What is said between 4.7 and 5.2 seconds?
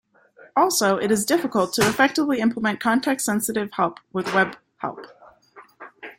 help.